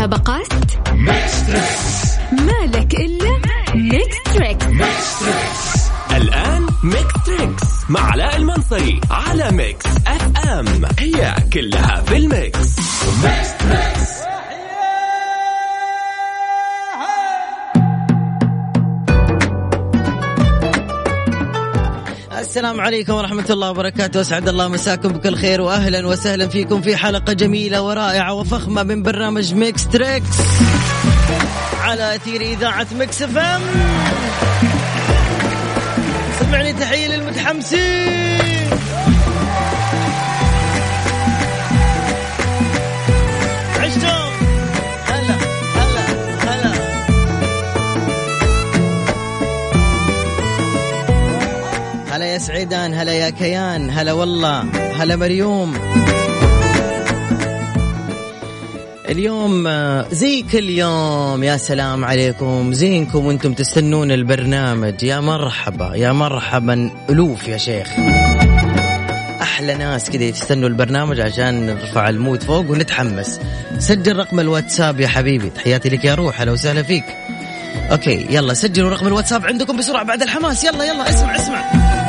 [0.00, 0.52] المسابقات
[2.32, 3.40] مالك إلا
[3.74, 4.66] Mix Trix.
[6.16, 10.66] الآن Mix Trix مع علاء المنصري على Mix FM.
[10.98, 11.89] هي كلها
[22.80, 24.20] السلام عليكم ورحمة الله وبركاته.
[24.20, 29.54] أسعد الله مساكم بكل خير وأهلا وسهلا فيكم في حلقة جميلة ورائعة وفخمة من برنامج
[29.54, 30.36] Mix Trix
[31.80, 33.60] على أثير إذاعة Mix FM.
[36.40, 38.59] سمعني تحية للمتحمسين.
[52.30, 54.64] يا سعيدان هلا يا كيان هلا والله
[54.98, 55.74] هلا مريوم.
[59.08, 62.72] اليوم آه، زي كل يوم يا سلام عليكم.
[62.72, 65.02] زينكم وأنتم تستنون البرنامج.
[65.02, 67.88] يا مرحبا يا مرحبا ألوف يا شيخ.
[69.42, 73.40] أحلى ناس كذا يستنوا البرنامج عشان نرفع ال mood فوق ونتحمس.
[73.78, 75.50] سجل رقم الواتساب يا حبيبي.
[75.50, 77.04] تحياتي لك يا روح أهلا وسهلا فيك.
[77.92, 80.64] أوكي يلا سجلوا رقم الواتساب عندكم بسرعة بعد الحماس.
[80.64, 81.99] يلا يلا اسمع اسمع.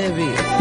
[0.00, 0.60] العتيبي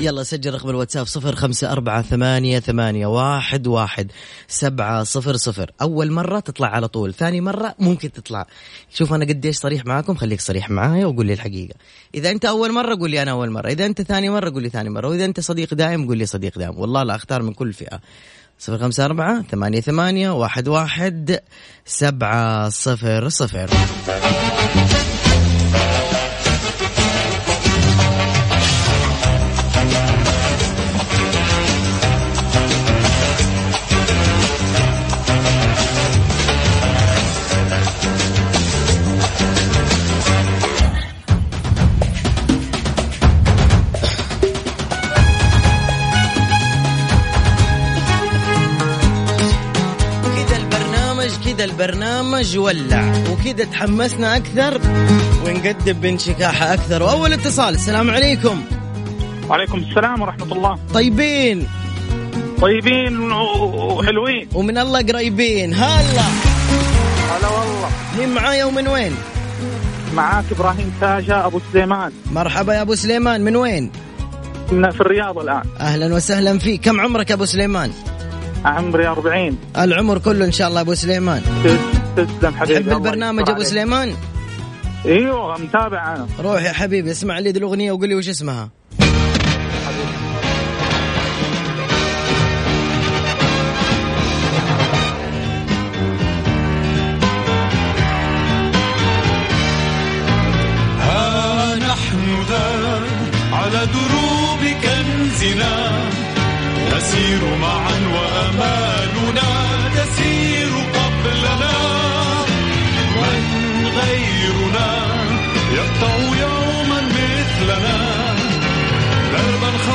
[0.00, 4.12] يلا سجل رقم الواتساب صفر خمسة أربعة ثمانية, ثمانية واحد, واحد
[4.48, 5.70] سبعة صفر صفر.
[5.82, 8.46] أول مرة تطلع على طول ثاني مرة ممكن تطلع.
[8.90, 11.74] شوف أنا قديش صريح معاكم خليك صريح معايا وقول لي الحقيقة.
[12.14, 14.68] إذا أنت أول مرة قول لي أنا أول مرة إذا أنت ثاني مرة قول لي
[14.68, 17.72] ثاني مرة وإذا أنت صديق دائم قول لي صديق دائم والله لا أختار من كل
[17.72, 18.00] فئة.
[18.58, 21.40] صفر خمسة أربعة ثمانية, ثمانية واحد, واحد
[21.84, 23.70] سبعة صفر صفر.
[52.58, 54.80] ولع وكذا تحمسنا أكثر
[55.46, 57.02] ونقدم بانشكاحه أكثر.
[57.02, 58.62] وأول اتصال السلام عليكم.
[59.48, 60.78] وعليكم السلام ورحمة الله.
[60.94, 61.68] طيبين.
[62.60, 64.48] طيبين وحلوين.
[64.54, 65.74] ومن الله قريبين.
[65.74, 66.26] هلا
[67.30, 67.90] هلا والله.
[68.18, 69.12] مين معايا ومن وين؟
[70.14, 72.12] معاك إبراهيم تاجة أبو سليمان.
[72.32, 73.90] مرحبا يا أبو سليمان من وين؟
[74.72, 75.62] من في الرياض الآن.
[75.80, 76.80] أهلا وسهلا فيك.
[76.80, 77.90] كم عمرك يا أبو سليمان؟
[78.64, 81.42] عمري 40 العمر كله إن شاء الله أبو سليمان.
[82.16, 83.62] تسلم حبيبي تحب البرنامج أبو.
[83.62, 84.14] سليمان؟
[85.06, 88.70] إيوه متابع أنا روح يا حبيبي اسمع لي الأغنية وقول لي وش اسمها.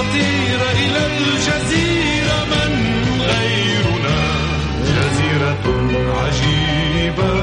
[0.10, 2.74] خطيرا إلى الجزيرة من
[3.22, 4.20] غيرنا؟
[4.86, 5.66] جزيرة
[6.20, 7.34] عجيبة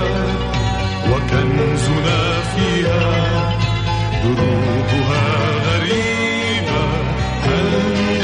[1.11, 2.21] وكنزنا
[2.57, 3.53] فيها
[4.25, 5.27] دروبها
[5.67, 6.83] غريبة
[7.43, 7.73] هل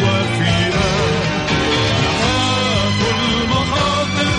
[0.04, 0.92] وفيها
[2.02, 4.32] نخاف المخاطر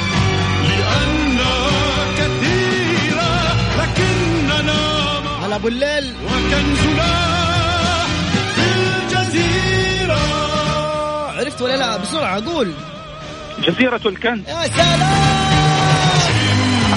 [0.69, 4.81] لأنها كثيرة لكننا
[5.45, 7.02] هلا ابو الليل وكنزنا
[11.63, 12.73] ولا لا؟ بسرعة قول.
[13.63, 14.47] جزيرة الكنز.
[14.47, 14.99] يا سلام!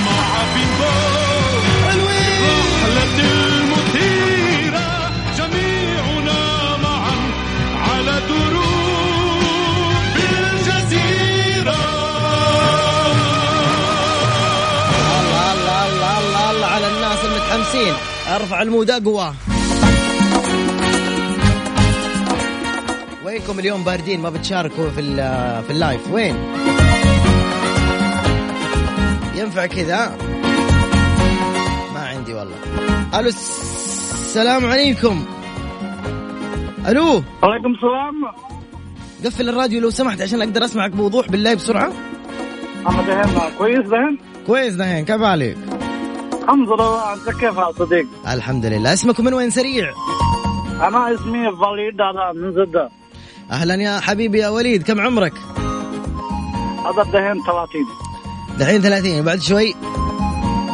[0.07, 0.93] مع بيبو
[2.47, 4.27] رحلة المثيرة
[23.27, 25.03] وينكم اليوم باردين؟ ما بتشاركوا في
[25.63, 26.11] في اللايف.
[26.11, 26.37] وين؟
[29.35, 30.17] ينفع كذا؟
[31.95, 32.57] ما عندي والله.
[33.15, 35.25] ألو السلام عليكم.
[36.89, 38.33] ألو؟ عليكم السلام.
[39.25, 41.93] قفل الراديو لو سمحت عشان أقدر أسمعك بوضوح بالله بسرعة.
[42.89, 45.57] أنا دهن كويس دهن كويس دحين كيف حالك؟
[46.43, 47.13] الحمد لله.
[47.13, 48.93] أنت كيف يا صديق الحمد لله.
[48.93, 49.93] اسمك من وين؟ سريع.
[50.81, 52.91] أنا اسمي هذا من زده
[53.51, 55.33] أهلا يا حبيبي يا وليد كم عمرك؟
[56.87, 57.87] هذا دهن 30
[58.59, 59.75] دحين 30 بعد شوي؟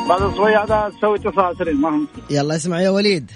[0.08, 2.08] بعد شوي هذا تسوي 29 ما هم.
[2.30, 3.30] يلا اسمع يا وليد.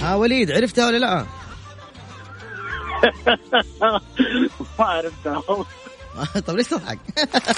[0.00, 1.14] ها وليد عرفتها ولا لا؟
[4.78, 5.42] ما عرفتها.
[6.46, 6.98] طب ليش تضحك؟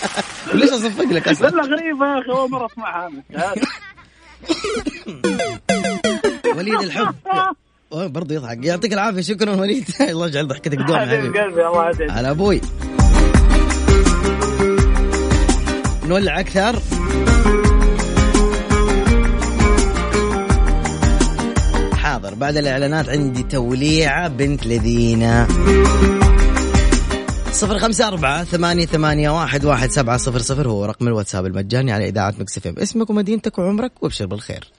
[0.55, 3.11] ليش أصفق لك أصلا؟ لا غريبة يا أخي أول مرة أسمعها
[6.57, 7.15] وليد الحب.
[7.93, 8.65] برضه يضحك.
[8.65, 9.85] يعطيك العافية شكرا وليد.
[10.01, 11.39] الله يجعل ضحكتك دوم حبيبي.
[11.41, 12.61] قلبي الله على أبوي.
[16.09, 16.79] نولع أكثر.
[21.95, 22.35] حاضر.
[22.35, 25.49] بعد الإعلانات عندي توليعه بنت لذينة.
[27.53, 32.09] صفر خمسة أربعة ثمانية ثمانية واحد واحد سبعة صفر صفر هو رقم الواتساب المجاني على
[32.09, 34.73] إذاعة Mix FM اسمك ومدينتك وعمرك وابشر بالخير.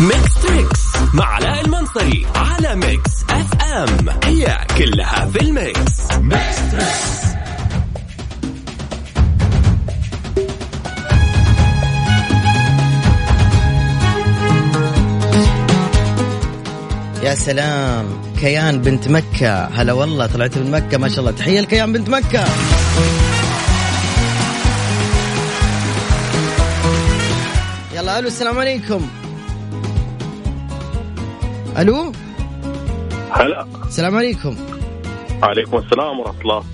[0.00, 0.80] Mix Trix
[1.14, 4.08] مع علاء المنصري على Mix FM.
[4.24, 6.12] هي كلها في ال mix.
[17.32, 18.06] يا سلام.
[18.40, 19.64] كيان بنت مكة.
[19.64, 21.30] هلا والله طلعت من مكة ما شاء الله.
[21.30, 22.44] تحية لكيان بنت مكة.
[27.94, 29.06] يلا ألو السلام عليكم.
[31.78, 32.12] ألو؟
[33.30, 33.66] هلا.
[33.86, 34.56] السلام عليكم.
[35.42, 36.64] عليكم السلام ورحمة الله.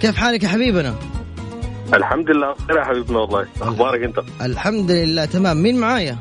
[0.00, 0.94] كيف حالك يا حبيبنا؟
[1.94, 3.46] الحمد لله بخير يا حبيبنا والله.
[3.62, 5.62] أخبارك أنت؟ الحمد لله تمام.
[5.62, 6.18] مين معايا؟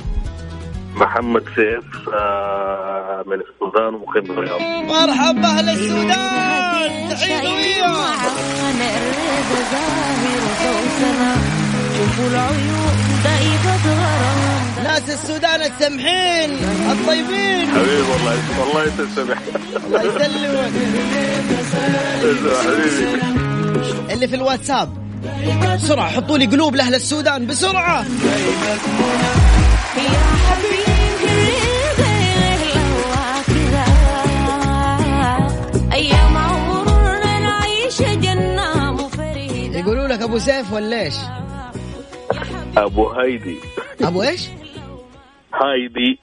[0.99, 4.61] محمد سيف آه من السودان ومقيم بالرياض.
[4.61, 6.77] مرحبا أهل السودان.
[7.41, 7.87] قوية
[14.83, 16.51] ناس السودان السمحين
[16.91, 17.67] الطيبين.
[17.71, 19.37] حبيبي والله والله أنت سمح
[19.85, 20.71] الله يسلمك.
[22.65, 23.21] حبيبي.
[24.13, 25.07] اللي في الواتساب.
[25.75, 28.05] بسرعة حطوا لي قلوب لأهل السودان بسرعة.
[29.97, 30.37] أيام
[40.37, 41.15] أبو سيف ولا إيش؟
[42.77, 43.57] أبو هايدي
[44.01, 44.49] أبو إيش؟
[45.53, 46.19] هايدي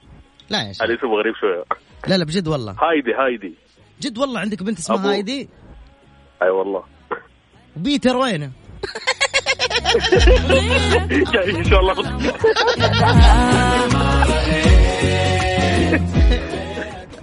[0.49, 0.81] لا يا شيخ.
[0.81, 1.63] الاسم غريب شوية.
[2.07, 2.71] لا لا بجد والله.
[2.71, 3.53] هايدي هايدي
[4.01, 5.07] جد والله عندك بنت اسمها أبو.
[5.07, 5.49] هايدي
[6.41, 6.83] أي والله.
[7.77, 8.51] وبيتر وينه
[11.33, 11.95] جاي إن شاء الله.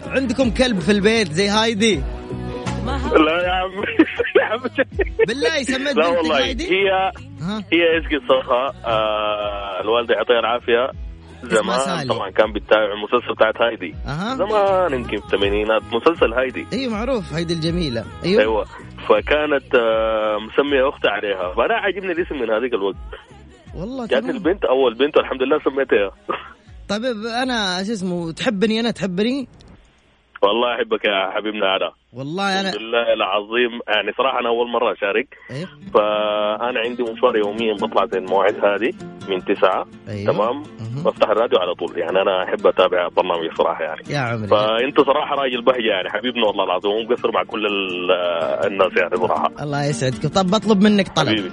[0.06, 2.02] عندكم كلب في البيت زي هايدي
[3.12, 3.51] لا يا
[5.28, 6.44] بالله سميت لا والله.
[6.44, 6.54] هي
[7.72, 10.90] هي إيش قصتها؟ آه الوالدة يعطيها العافية.
[11.42, 12.08] زمان.
[12.08, 13.94] طبعا كان بتتابع المسلسل بتاعت هايدي.
[14.06, 14.36] أها.
[14.36, 15.82] زمان يمكن في الثمانينات.
[15.92, 16.66] مسلسل هايدي.
[16.72, 17.32] أيوه معروف.
[17.32, 18.04] هايدي الجميلة.
[18.24, 18.40] أيوه.
[18.40, 18.64] أيوه.
[19.08, 21.54] فكانت آه مسمية اختها عليها.
[21.54, 22.96] فأنا عاجبني الاسم من هذيك الوقت.
[23.74, 24.36] والله جات تمام.
[24.36, 26.10] البنت أول بنت والحمد لله سميتها.
[26.88, 27.02] طيب
[27.42, 29.48] أنا شو اسمه تحبني أنا؟ تحبني؟
[30.42, 33.72] والله أحبك يا حبيبنا علاء والله أنا الحمد لله العظيم.
[33.88, 35.28] يعني صراحة أنا أول مرة أشارك.
[35.50, 35.68] أيوه.
[35.94, 38.92] فأنا عندي مشوار يوميا بطلع زي المواعيد هذه
[39.28, 39.86] من تسعة.
[40.08, 40.32] أيوه.
[40.32, 40.62] تمام.
[41.04, 41.98] بفتح الراديو على طول.
[41.98, 44.02] يعني أنا أحب أتابع برنامج صراحة يعني.
[44.10, 44.48] يا عمري.
[44.48, 46.10] فأنت صراحة راجل بهجة يعني.
[46.10, 46.90] حبيبنا والله العظيم.
[46.92, 48.12] ومقصر مع كل ال-
[48.66, 49.50] الناس يعني صراحة.
[49.62, 50.26] الله يسعدك.
[50.26, 51.28] طب بطلب منك طلب.
[51.28, 51.50] حبيبي.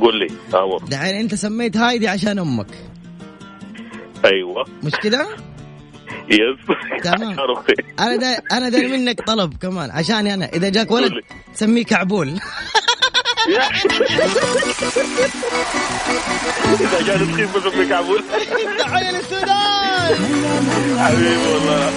[0.00, 0.26] قول لي.
[0.54, 2.70] أمر دحين أنت سميت هايدي عشان أمك.
[4.24, 4.64] أيوه.
[4.84, 5.26] مش كده؟
[6.30, 6.58] يس.
[7.04, 7.36] تمام.
[8.00, 11.12] أنا دا أنا داير منك طلب كمان عشاني أنا إذا جاك ولد
[11.54, 12.40] سميه كعبول.
[16.80, 18.20] إذا جاء تخيف بسميك عبود
[18.78, 20.14] تحية للسودان
[20.98, 21.90] حبيبي والله.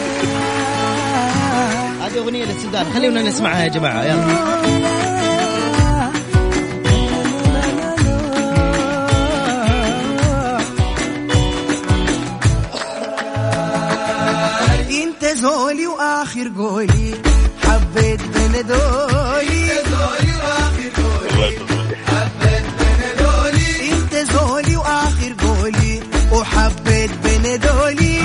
[2.05, 2.93] هذه أغنية للسودان.
[2.93, 5.00] خلينا نسمعها يا جماعة يلا.
[15.41, 17.15] انت زولي وآخر قولي.
[17.63, 20.13] حبيت بندولي الله
[20.85, 21.61] يسلمك.
[23.91, 25.33] انت زولي وآخر
[26.31, 28.21] وحبيت بندولي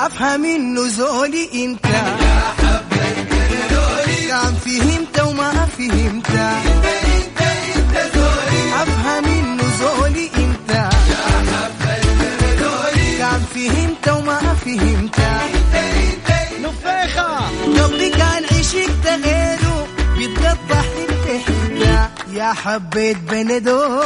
[0.00, 1.86] أفهم إنه زولي إنت.
[4.28, 6.83] كان فهمت وما فهمت.
[16.62, 17.34] نفيخة.
[17.64, 24.02] قلبي كان عشقت غيره بيتقطع انت يا حبيت بندول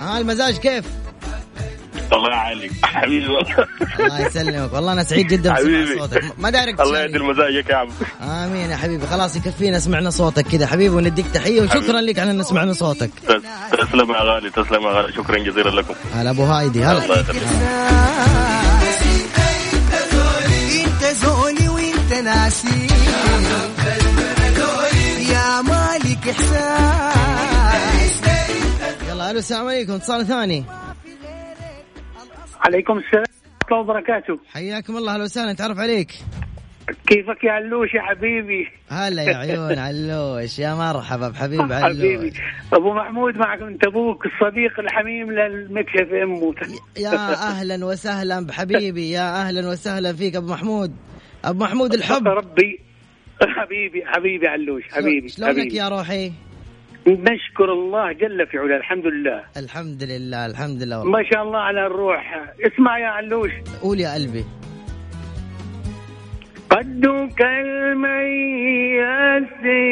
[0.00, 0.84] ها المزاج كيف؟
[2.12, 3.66] الله يعليك حبيبي والله.
[4.00, 4.72] الله يسلمك.
[4.72, 5.98] والله أنا سعيد جدا بسمع حبيبي.
[5.98, 6.22] صوتك.
[6.38, 7.88] ما دارك الله يهدي مزاجك يا عم.
[8.22, 9.06] آمين يا حبيبي.
[9.06, 13.10] خلاص يكفينا سمعنا صوتك كذا حبيبي ونديك تحية وشكرا لك على إن سمعنا صوتك.
[13.72, 15.12] تسلم يا غالي تسلم يا غالي.
[15.12, 15.94] شكرا جزيلا لكم.
[16.14, 16.90] هلا أبو هايدي.
[16.90, 18.53] الله هلا
[22.24, 22.86] ناسي.
[25.32, 28.22] يا مالك إحساس.
[29.08, 29.92] يلا ألو السلام عليكم.
[29.92, 30.64] اتصال ثاني.
[32.60, 34.38] عليكم السلام ورحمة الله وبركاته.
[34.52, 35.12] حياكم الله.
[35.14, 35.52] أهلا وسهلا.
[35.52, 36.12] نتعرف عليك.
[37.06, 40.58] كيفك يا علوش يا حبيبي؟ هلا يا عيون علوش.
[40.58, 42.32] يا مرحبا بحبيب حبيبي علوش.
[42.72, 46.54] أبو محمود معك انت أبوك الصديق الحميم لل Mix FM.
[46.96, 49.10] يا أهلا وسهلا بحبيبي.
[49.10, 50.96] يا أهلا وسهلا فيك أبو محمود.
[51.44, 52.28] أبو محمود الحب.
[52.28, 52.80] ربي.
[53.56, 55.76] حبيبي حبيبي علوش حبيبي شلونك حبيبي.
[55.76, 56.32] يا روحي؟
[57.06, 59.44] نشكر الله جل في علاه الحمد لله.
[59.56, 60.98] الحمد لله الحمد لله.
[60.98, 62.44] والله ما شاء الله على الروح.
[62.66, 63.50] اسمع يا علوش.
[63.82, 64.44] قول يا قلبي.
[66.70, 68.44] قدك المياس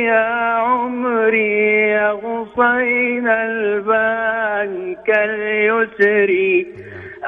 [0.09, 6.31] يا عمري يغصين البان كاليسر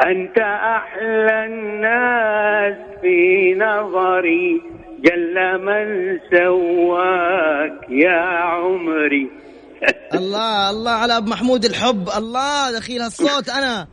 [0.03, 4.63] أنت أحلى الناس في نظري
[5.05, 9.31] جل من سواك يا عمري.
[10.15, 12.09] الله الله على أبو محمود الحب.
[12.17, 13.87] الله دخيل الصوت أنا.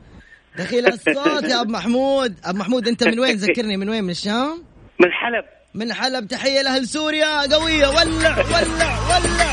[0.57, 2.35] دخيل الصوت يا أبو محمود.
[2.45, 4.63] أبو محمود أنت من وين؟ ذكرني من وين؟ من الشام؟
[4.99, 5.45] من حلب.
[5.73, 6.27] من حلب.
[6.27, 7.55] تحية لأهل سوريا.
[7.55, 7.87] قوية.
[7.87, 9.50] ولع ولع ولع.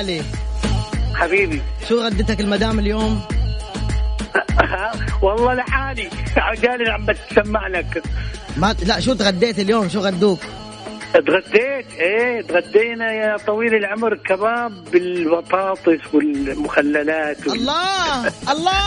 [0.00, 0.22] الغالي
[1.14, 1.62] حبيبي.
[1.88, 3.20] شو غدتك المدام اليوم؟
[5.22, 6.10] والله لحالي.
[6.36, 8.02] عجالي عم بتسمع لك
[8.56, 10.38] ما لا شو تغديت اليوم؟ شو غدوك؟
[11.14, 17.58] تغديت؟ إيه تغدينا يا طويل العمر كباب بالبطاطس والمخللات وال...
[17.58, 18.26] الله!
[18.52, 18.86] الله!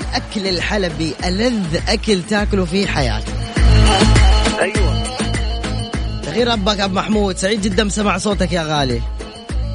[0.00, 3.32] الأكل الحلبي ألذ أكل تاكله في حياتك.
[6.32, 7.36] تغير ربك أبو محمود.
[7.36, 9.00] سعيد جدا بسمع صوتك يا غالي.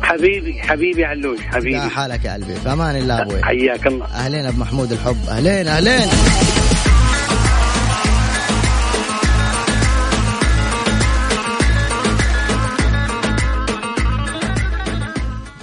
[0.02, 2.56] حبيبي حبيبي علوش لا حبيبي حالك يا قلبي.
[2.56, 3.44] في أمان الله أبوي.
[3.44, 4.06] حياك الله.
[4.06, 5.18] أهلين أبو محمود الحب.
[5.30, 6.10] أهلين أهلين.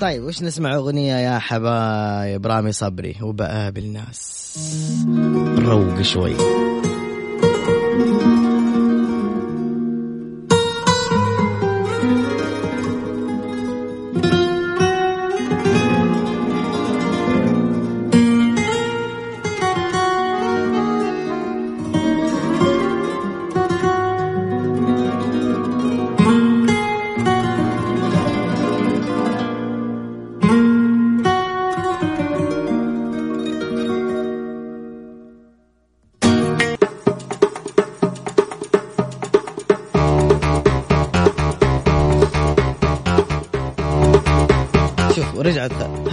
[0.00, 4.58] طيب وش نسمع أغنية يا حبايب؟ رامي صبري وبقابل ناس.
[5.58, 6.34] روق شوي.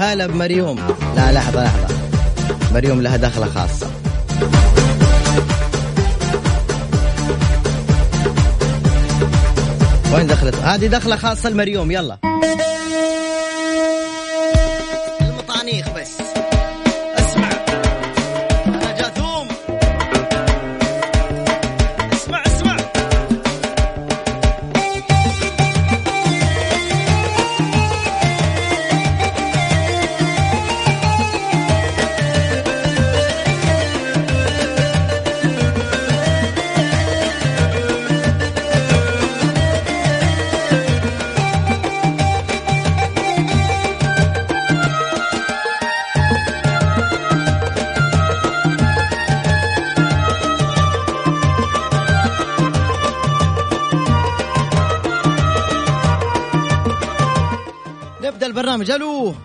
[0.02, 0.78] هلا بمريوم.
[1.16, 1.96] لا لحظة لحظة.
[2.74, 3.88] مريوم لها دخلة خاصة.
[10.14, 12.31] وين دخلت؟ هذه دخلة خاصة لمريوم يلا.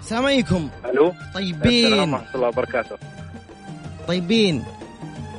[0.07, 0.69] السلام عليكم.
[0.85, 2.15] ألو؟ طيبين.
[2.15, 2.97] ورحمة الله وبركاته.
[4.09, 4.65] طيبين.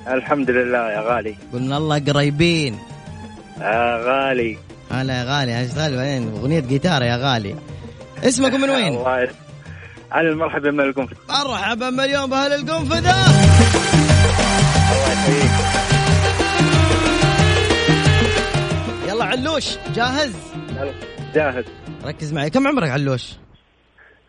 [0.08, 1.36] الحمد لله يا غالي.
[1.54, 2.80] قلنا الله قريبين.
[3.62, 4.58] يا غالي.
[4.92, 5.98] هلا يا غالي إيش غالي.
[5.98, 7.56] بعدين أغنية جيتار يا غالي.
[8.24, 9.30] اسمكم من وين؟ الله يس-
[10.12, 12.98] على المرحبا من القنفذ مرحبا مليون بأهل القنفذه
[14.92, 15.52] الله يحييك.
[19.08, 20.34] يلا علوش جاهز؟
[21.36, 21.66] جاهز.
[22.06, 22.50] ركز معي.
[22.50, 23.24] كم عمرك علوش؟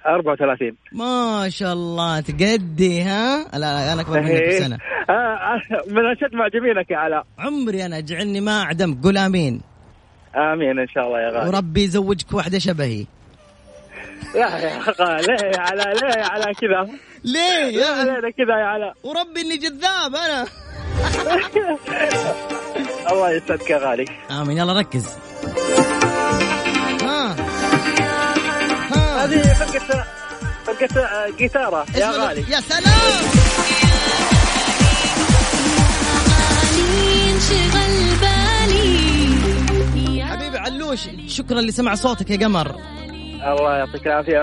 [0.06, 4.78] 34 ما شاء الله تقدي ها؟ لا لا أنا اكبر منك بسنه
[5.86, 7.26] من أشد معجبينك يا علاء.
[7.38, 9.60] عمري أنا اجعلني ما اعدمك قول آمين.
[10.36, 11.48] آمين إن شاء الله يا غالي.
[11.48, 13.06] وربي يزوجك واحدة شبهي.
[14.34, 16.88] لا يا غالي ليه يا علاء؟ ليه يا علاء كذا؟
[17.24, 18.94] ليه يا علينا كذا يا علاء.
[19.04, 20.46] وربي إني جذاب أنا.
[23.12, 24.04] الله يسعدك يا غالي.
[24.30, 25.16] آمين يلا ركز.
[29.24, 30.04] هذه فرقة
[30.66, 31.86] فرقة آه، جيتارة.
[31.96, 32.40] يا غالي.
[32.40, 34.28] يا سلام.
[40.22, 42.76] حبيبي علوش شكرا لسمع صوتك يا قمر.
[43.46, 44.38] الله يعطيك العافية.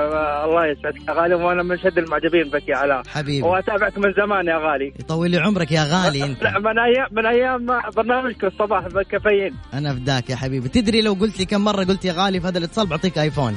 [0.46, 1.36] الله يسعدك يا غالي.
[1.36, 3.02] وأنا من شد المعجبين بك يا علاء.
[3.08, 3.48] حبيبي.
[3.48, 4.94] وأتابعك من زمان يا غالي.
[5.00, 6.44] يطول لي عمرك يا غالي أنت.
[6.44, 7.66] لا من أيام من أيام
[7.96, 9.56] برنامجك الصباح بالكافيين.
[9.74, 10.70] أنا فداك يا حبيبي.
[10.70, 13.56] تدري لو قلت لي كم مرة قلت يا غالي في هذا الاتصال بعطيك آيفون.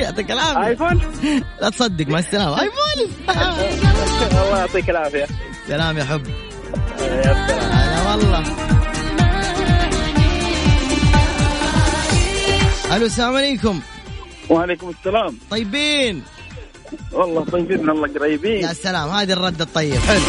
[0.00, 0.66] يعطيك العافية.
[0.66, 1.00] آيفون؟
[1.60, 2.60] لا تصدق مع السلامة.
[2.60, 3.14] آيفون!
[4.44, 5.26] الله يعطيك العافية.
[5.68, 6.26] سلام يا حب.
[7.00, 8.44] يا سلام هلا والله.
[12.96, 13.80] ألو السلام عليكم.
[14.50, 15.38] وعليكم السلام.
[15.50, 16.22] طيبين.
[17.12, 18.64] والله طيبين الله قريبين.
[18.64, 20.20] يا سلام هذه الرد الطيب حلو.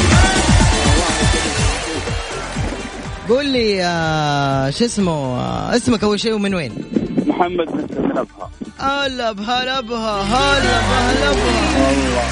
[3.29, 6.71] قول لي آه شو اسمه آه اسمك أول شيء ومن وين؟
[7.27, 12.23] محمد من ابها هلا بهلا بها هلا بهلا بها.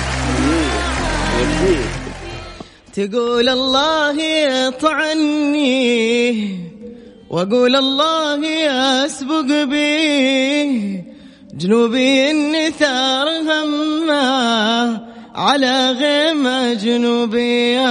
[2.94, 4.22] تقول الله
[4.68, 5.72] يطعني
[7.30, 11.04] وأقول الله يسبق بي.
[11.54, 15.02] جنوبي النثار همة
[15.36, 17.86] على غيمة جنوبية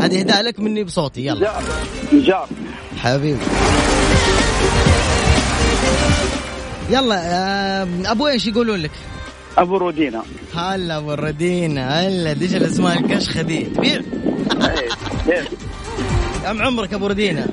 [0.00, 1.52] هذه هداء لك مني بصوتي يلا.
[2.12, 2.48] جار
[3.02, 3.38] حبيبي.
[6.90, 8.90] يلا أبو إيش يقولون لك؟
[9.58, 10.22] أبو رودينا.
[10.54, 14.00] هلا أبو الردين هلا ديش الأسماء الكشخه دي تبيع
[16.42, 17.46] كم عمرك أبو ردينا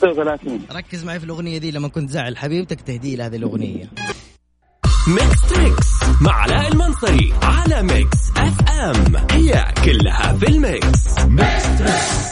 [0.00, 2.36] 36 ركز معي في الأغنية دي لما كنت زعل.
[2.36, 3.90] حبيبتك تهدي لي هذه الأغنية.
[5.08, 5.86] Mix Trix
[6.20, 9.16] مع علاء المنصري على Mix FM.
[9.30, 11.18] هي كلها في ال mix.
[11.18, 12.31] Mix Trix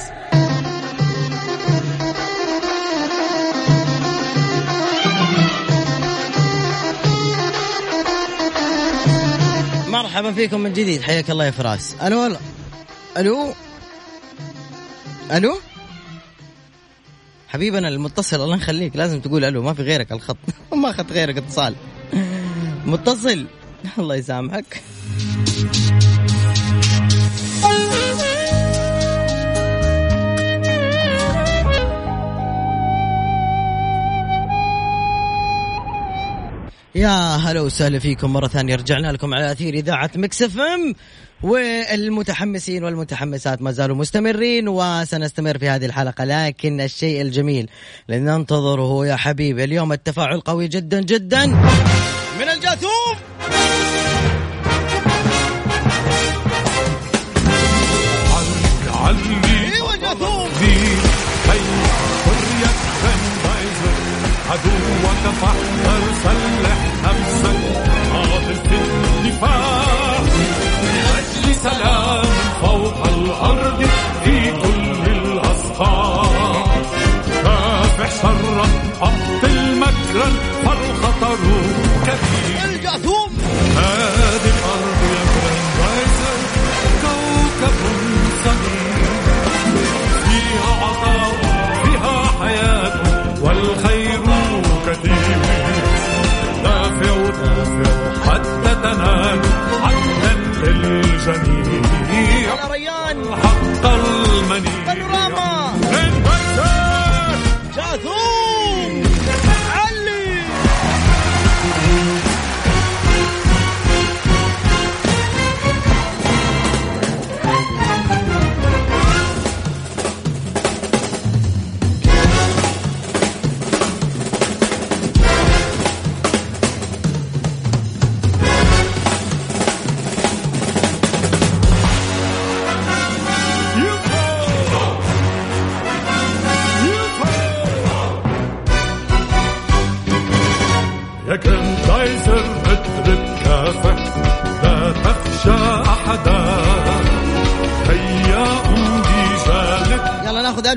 [10.22, 11.96] مرحبا فيكم من جديد حياك الله يا فراس.
[12.02, 12.36] ألو ألو.
[13.16, 13.54] ألو؟
[15.32, 15.58] ألو؟
[17.48, 20.36] حبيبنا المتصل الله يخليك لازم تقول ألو ما في غيرك الخط.
[20.82, 21.74] ما أخذت غيرك اتصال.
[22.86, 23.46] متصل
[23.98, 24.82] الله يسامحك.
[36.94, 38.76] يا هلا وسهلا فيكم مرة ثانية.
[38.76, 40.94] رجعنا لكم على أثير إذاعة Mix FM.
[41.42, 47.70] والمتحمسين والمتحمسات ما زالوا مستمرين وسنستمر في هذه الحلقة لكن الشيء الجميل
[48.10, 51.46] اللي ننتظره يا حبيبي اليوم التفاعل قوي جدا جدا.
[51.46, 53.16] من الجاثوم!
[58.94, 59.40] علي
[60.02, 60.48] جاثوم.
[60.60, 61.00] دين
[61.48, 61.60] هي
[62.24, 62.70] حرية
[63.02, 63.96] بنبايزر
[64.50, 66.79] عدوك فاحذر سلح.
[71.62, 72.22] سلام
[72.60, 73.09] فوق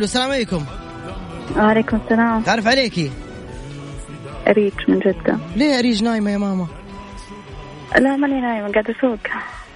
[0.04, 0.66] ألو السلام عليكم.
[1.58, 2.42] وعليكم السلام.
[2.42, 3.12] تعرف عليكي
[4.48, 5.38] أريج من جدة.
[5.56, 6.68] ليه أريج نايمة يا ماما؟
[7.98, 9.20] لا ماني نايمة قاعدة أسوق.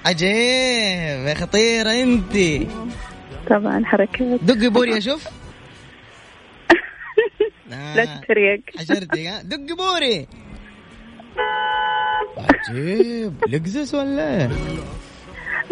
[0.06, 2.68] عجيب يا خطيرة أنت.
[3.50, 4.40] طبعا حركات.
[4.44, 5.28] دقي بوري أشوف.
[7.96, 10.28] لا تتريق حشرتي ها؟ دقي بوري.
[12.38, 14.50] عجيب لقزس ولا؟ إيه؟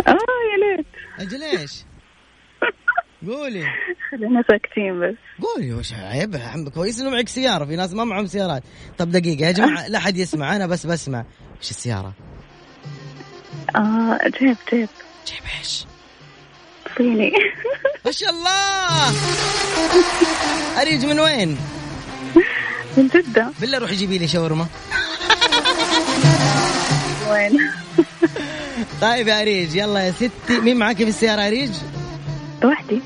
[0.07, 0.17] آه
[0.51, 0.85] يا ليت.
[1.19, 1.83] أجل إيش؟
[3.27, 3.65] قولي.
[4.11, 5.15] خلينا ساكتين بس.
[5.41, 6.38] قولي وش عيب
[6.73, 8.63] كويس إنه معك سيارة في ناس ما معهم سيارات.
[8.97, 11.25] طب دقيقة يا جماعة لا حد يسمع أنا بس بسمع.
[11.61, 12.13] وش السيارة؟
[13.75, 14.89] آه جيب جيب.
[15.27, 15.85] جيب إيش؟
[16.97, 17.31] صيني.
[18.05, 19.13] ما شاء الله.
[20.81, 21.57] أريج من وين؟
[22.97, 23.51] من جدة.
[23.61, 24.67] بالله روحي جيبي لي شاورما.
[27.31, 27.71] وين؟
[29.01, 30.59] طيب يا أريج يلا يا ستي.
[30.59, 31.71] مين معاكي في السيارة أريج؟
[32.63, 33.01] لوحدي.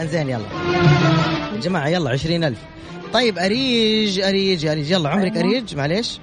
[0.00, 0.46] انزين يلا.
[1.54, 2.64] يا جماعة يلا عشرين ألف.
[3.12, 4.90] طيب أريج أريج أريج.
[4.90, 5.48] يلا عمرك أيوة.
[5.50, 6.20] أريج؟ معليش.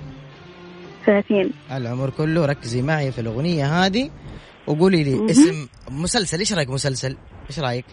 [1.05, 1.51] ثلاثين.
[1.71, 4.09] العمر كله ركزي معي في الأغنية هذه
[4.67, 6.39] وقولي لي اسم مسلسل.
[6.39, 7.17] إيش رأيك مسلسل؟
[7.49, 7.85] إيش رأيك؟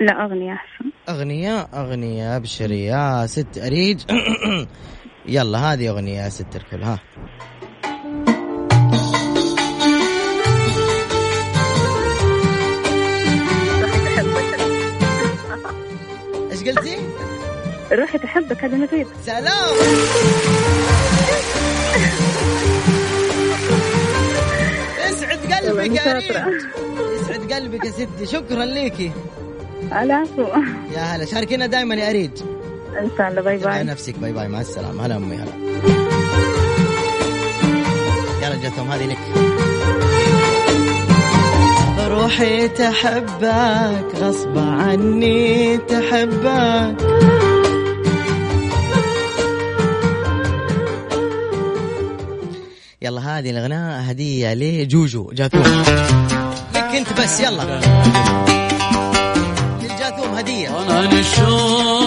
[0.00, 0.90] لا أغنية أحسن.
[1.08, 4.00] أغنية أغنية ابشري يا ست أريج.
[5.28, 6.98] يلا هذه أغنية يا ست الكل ها.
[16.66, 16.96] إيش قلتي؟
[17.92, 19.74] روحي تحبك هذا مزيد سلام.
[25.08, 26.12] يسعد قلبك يا.
[26.12, 26.30] ريت.
[27.20, 28.26] يسعد قلبك يا ستي.
[28.26, 29.12] شكرا ليكي.
[29.92, 30.42] العفو
[30.94, 31.24] يا هلا.
[31.24, 32.30] شاركينا دائما يا اريج
[32.98, 33.42] إن شاء الله.
[33.42, 33.84] باي على باي.
[33.84, 34.18] نفسك.
[34.18, 34.48] باي باي.
[34.48, 35.06] مع السلامة.
[35.06, 35.52] هلا أمي هلا.
[38.42, 39.51] يلا جاتهم هذه لك
[42.12, 46.96] روحي تحبك غصب عني تحبك.
[53.02, 55.62] يلا هذه الغناء هدية لجوجو جاثوم
[56.74, 57.80] لك أنت بس يلا.
[59.82, 60.68] للجاثوم هدية.
[60.68, 62.01] ضنان الشوق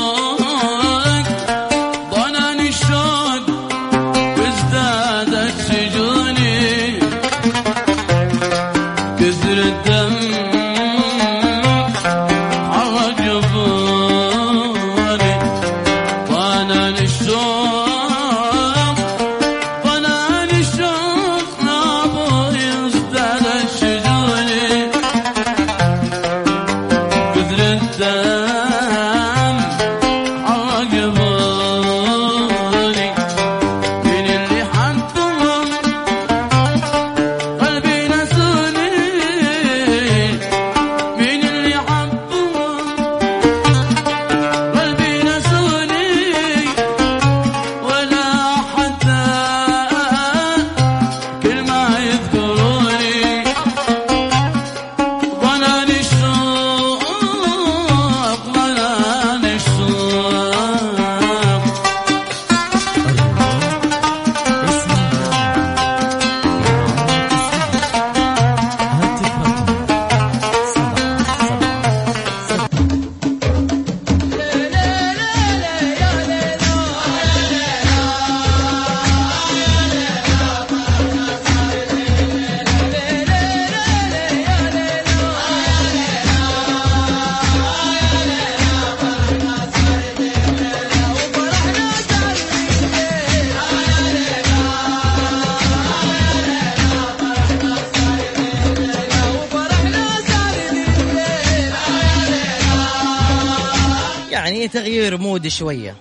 [104.75, 105.95] تغيير mood شوية.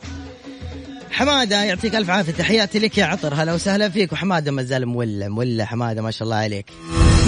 [1.13, 2.33] حمادة يعطيك ألف عافية.
[2.33, 3.35] تحياتي لك يا عطر.
[3.35, 4.13] هلا وسهلا فيك.
[4.13, 6.67] وحمادة ما زال مولع مولع حمادة ما شاء الله عليك.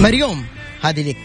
[0.01, 0.45] مريوم
[0.83, 1.17] هذه لك.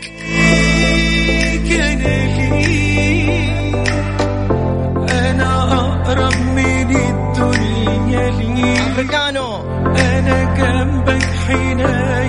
[5.10, 8.80] أنا اقرب من الدنيا لي.
[8.92, 12.21] افريكانو أنا جنبك حنان